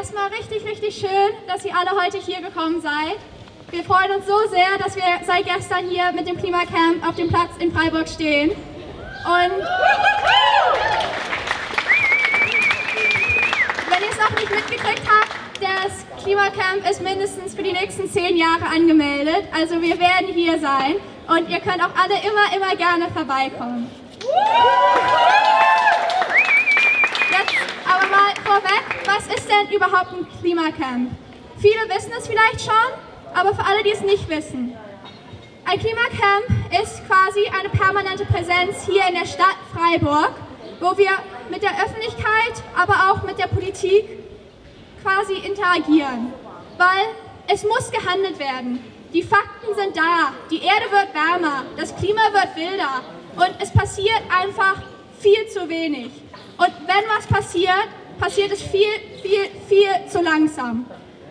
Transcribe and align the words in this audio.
erstmal 0.00 0.28
richtig, 0.28 0.64
richtig 0.64 0.96
schön, 0.96 1.30
dass 1.46 1.62
ihr 1.62 1.76
alle 1.76 1.90
heute 1.90 2.16
hier 2.16 2.40
gekommen 2.40 2.80
seid. 2.80 3.18
Wir 3.70 3.84
freuen 3.84 4.12
uns 4.12 4.26
so 4.26 4.48
sehr, 4.48 4.78
dass 4.82 4.96
wir 4.96 5.02
seit 5.26 5.44
gestern 5.44 5.90
hier 5.90 6.10
mit 6.12 6.26
dem 6.26 6.38
Klimacamp 6.38 7.06
auf 7.06 7.16
dem 7.16 7.28
Platz 7.28 7.50
in 7.58 7.70
Freiburg 7.70 8.08
stehen. 8.08 8.50
Und 8.50 9.52
wenn 13.90 14.02
ihr 14.02 14.10
es 14.10 14.18
noch 14.18 14.30
nicht 14.30 14.50
mitgekriegt 14.50 15.02
habt, 15.06 15.36
das 15.60 16.06
Klimacamp 16.22 16.90
ist 16.90 17.02
mindestens 17.02 17.54
für 17.54 17.62
die 17.62 17.74
nächsten 17.74 18.10
zehn 18.10 18.38
Jahre 18.38 18.64
angemeldet. 18.74 19.44
Also 19.54 19.82
wir 19.82 20.00
werden 20.00 20.28
hier 20.32 20.58
sein 20.60 20.96
und 21.28 21.50
ihr 21.50 21.60
könnt 21.60 21.82
auch 21.82 21.94
alle 21.94 22.14
immer, 22.24 22.56
immer 22.56 22.74
gerne 22.74 23.10
vorbeikommen. 23.12 23.90
Jetzt 27.30 27.54
aber 27.86 28.06
mal 28.06 28.32
vorweg, 28.46 28.99
was 29.10 29.26
ist 29.34 29.48
denn 29.48 29.74
überhaupt 29.74 30.12
ein 30.12 30.26
Klimacamp? 30.40 31.10
Viele 31.58 31.80
wissen 31.88 32.12
es 32.16 32.28
vielleicht 32.28 32.60
schon, 32.60 32.90
aber 33.34 33.54
für 33.54 33.64
alle, 33.64 33.82
die 33.82 33.90
es 33.90 34.00
nicht 34.02 34.28
wissen. 34.28 34.76
Ein 35.64 35.78
Klimacamp 35.78 36.46
ist 36.82 37.04
quasi 37.06 37.40
eine 37.58 37.68
permanente 37.70 38.24
Präsenz 38.24 38.86
hier 38.86 39.02
in 39.08 39.14
der 39.14 39.26
Stadt 39.26 39.56
Freiburg, 39.74 40.32
wo 40.80 40.96
wir 40.96 41.10
mit 41.50 41.62
der 41.62 41.72
Öffentlichkeit, 41.84 42.62
aber 42.76 43.10
auch 43.10 43.22
mit 43.24 43.38
der 43.38 43.48
Politik 43.48 44.08
quasi 45.02 45.34
interagieren. 45.34 46.32
Weil 46.78 47.06
es 47.48 47.64
muss 47.64 47.90
gehandelt 47.90 48.38
werden. 48.38 48.82
Die 49.12 49.22
Fakten 49.22 49.74
sind 49.74 49.96
da. 49.96 50.32
Die 50.50 50.62
Erde 50.62 50.86
wird 50.90 51.14
wärmer. 51.14 51.64
Das 51.76 51.94
Klima 51.96 52.22
wird 52.32 52.54
wilder. 52.54 53.02
Und 53.36 53.54
es 53.60 53.72
passiert 53.72 54.22
einfach 54.30 54.76
viel 55.18 55.48
zu 55.48 55.68
wenig. 55.68 56.12
Und 56.58 56.72
wenn 56.86 57.04
was 57.16 57.26
passiert, 57.26 57.88
passiert 58.20 58.52
es 58.52 58.62
viel, 58.62 58.86
viel, 59.22 59.48
viel 59.68 59.88
zu 60.08 60.20
langsam. 60.20 60.84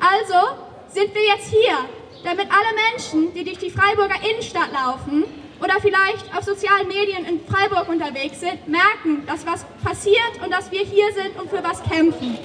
Also 0.00 0.56
sind 0.88 1.14
wir 1.14 1.26
jetzt 1.26 1.48
hier, 1.50 1.76
damit 2.24 2.46
alle 2.50 2.74
Menschen, 2.90 3.34
die 3.34 3.44
durch 3.44 3.58
die 3.58 3.70
Freiburger 3.70 4.16
Innenstadt 4.28 4.72
laufen 4.72 5.24
oder 5.62 5.74
vielleicht 5.80 6.34
auf 6.34 6.42
sozialen 6.42 6.88
Medien 6.88 7.26
in 7.26 7.40
Freiburg 7.44 7.88
unterwegs 7.88 8.40
sind, 8.40 8.66
merken, 8.66 9.26
dass 9.26 9.46
was 9.46 9.66
passiert 9.84 10.42
und 10.42 10.50
dass 10.50 10.72
wir 10.72 10.80
hier 10.80 11.12
sind 11.12 11.38
und 11.38 11.50
für 11.50 11.62
was 11.62 11.82
kämpfen. 11.82 12.38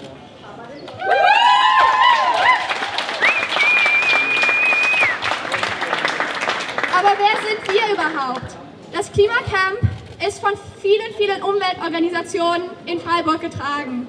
Aber 6.97 7.13
wer 7.17 7.47
sind 7.47 7.73
wir 7.73 7.93
überhaupt? 7.93 8.55
Das 8.91 9.11
Klimacamp 9.11 9.79
ist 10.25 10.39
von 10.39 10.53
vielen, 10.81 11.13
vielen 11.17 11.41
Umweltorganisationen 11.41 12.69
in 12.85 12.99
Freiburg 12.99 13.41
getragen. 13.41 14.07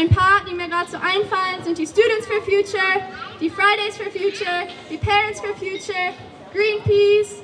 Ein 0.00 0.08
paar, 0.08 0.40
die 0.48 0.54
mir 0.54 0.66
gerade 0.66 0.90
so 0.90 0.96
einfallen, 0.96 1.62
sind 1.62 1.76
die 1.76 1.86
Students 1.86 2.26
for 2.26 2.40
Future, 2.40 3.04
die 3.38 3.50
Fridays 3.50 3.98
for 3.98 4.06
Future, 4.06 4.66
die 4.88 4.96
Parents 4.96 5.42
for 5.42 5.50
Future, 5.56 6.14
Greenpeace, 6.54 7.42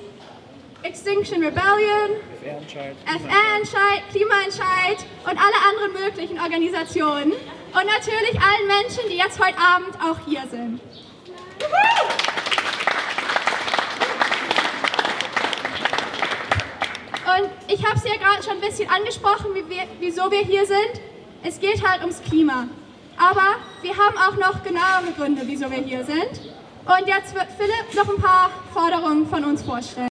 Extinction 0.83 1.45
Rebellion, 1.45 2.17
FR-Entscheid, 2.41 4.03
Klimaentscheid 4.11 5.05
und 5.25 5.37
alle 5.37 5.59
anderen 5.69 6.03
möglichen 6.03 6.41
Organisationen. 6.41 7.33
Und 7.33 7.85
natürlich 7.85 8.41
allen 8.41 8.67
Menschen, 8.67 9.07
die 9.11 9.19
jetzt 9.19 9.39
heute 9.39 9.59
Abend 9.59 9.95
auch 10.03 10.19
hier 10.27 10.45
sind. 10.51 10.81
Und 17.37 17.51
ich 17.69 17.87
habe 17.87 17.97
es 17.97 18.05
ja 18.05 18.17
gerade 18.17 18.43
schon 18.43 18.55
ein 18.55 18.61
bisschen 18.63 18.89
angesprochen, 18.89 19.55
wie 19.55 19.69
wir, 19.69 19.83
wieso 20.01 20.31
wir 20.31 20.41
hier 20.41 20.65
sind. 20.65 21.03
Es 21.42 21.61
geht 21.61 21.87
halt 21.87 22.01
ums 22.03 22.23
Klima. 22.23 22.69
Aber 23.17 23.56
wir 23.83 23.92
haben 23.97 24.17
auch 24.19 24.37
noch 24.37 24.62
genauere 24.62 25.12
Gründe, 25.17 25.42
wieso 25.45 25.70
wir 25.70 25.79
hier 25.79 26.05
sind. 26.05 26.41
Und 26.87 27.09
jetzt 27.09 27.34
wird 27.34 27.47
Philipp 27.56 27.95
noch 27.97 28.15
ein 28.15 28.23
paar 28.23 28.51
Forderungen 28.73 29.27
von 29.27 29.45
uns 29.45 29.62
vorstellen. 29.62 30.05